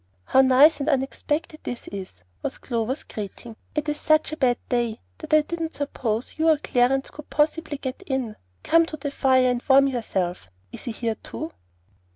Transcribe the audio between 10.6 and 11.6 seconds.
Is he here too?"